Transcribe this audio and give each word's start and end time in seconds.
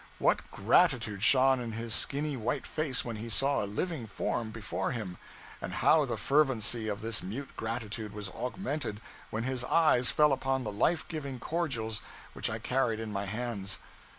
What 0.17 0.49
gratitude 0.49 1.21
shone 1.21 1.59
in 1.59 1.73
his 1.73 1.93
skinny 1.93 2.35
white 2.35 2.65
face 2.65 3.05
when 3.05 3.17
he 3.17 3.29
saw 3.29 3.63
a 3.63 3.69
living 3.69 4.07
form 4.07 4.49
before 4.49 4.89
him! 4.93 5.19
And 5.61 5.73
how 5.73 6.05
the 6.05 6.17
fervency 6.17 6.87
of 6.87 7.01
this 7.01 7.21
mute 7.21 7.55
gratitude 7.55 8.11
was 8.11 8.27
augmented 8.29 8.99
when 9.29 9.43
his 9.43 9.63
eyes 9.63 10.09
fell 10.09 10.33
upon 10.33 10.63
the 10.63 10.71
life 10.71 11.07
giving 11.07 11.39
cordials 11.39 12.01
which 12.33 12.49
I 12.49 12.57
carried 12.57 12.99
in 12.99 13.13
my 13.13 13.25
hands! 13.25 13.77